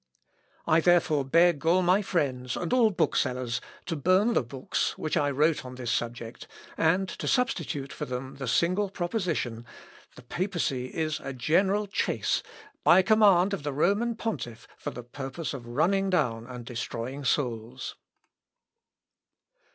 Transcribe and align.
I 0.65 0.79
therefore 0.79 1.23
beg 1.23 1.63
all 1.63 1.83
my 1.83 2.01
friends, 2.01 2.57
and 2.57 2.73
all 2.73 2.89
booksellers, 2.89 3.61
to 3.85 3.95
burn 3.95 4.33
the 4.33 4.41
books 4.41 4.97
which 4.97 5.15
I 5.15 5.29
wrote 5.29 5.63
on 5.63 5.75
this 5.75 5.91
subject, 5.91 6.47
and 6.75 7.07
to 7.07 7.27
substitute 7.27 7.93
for 7.93 8.05
them 8.05 8.37
the 8.37 8.47
single 8.47 8.89
proposition 8.89 9.63
'The 10.15 10.23
papacy 10.23 10.85
is 10.87 11.19
a 11.19 11.33
general 11.33 11.85
chace, 11.85 12.41
by 12.83 13.03
command 13.03 13.53
of 13.53 13.61
the 13.61 13.73
Roman 13.73 14.15
pontiff, 14.15 14.67
for 14.75 14.89
the 14.89 15.03
purpose 15.03 15.53
of 15.53 15.67
running 15.67 16.09
down 16.09 16.47
and 16.47 16.65
destroying 16.65 17.23
souls.'" 17.23 17.95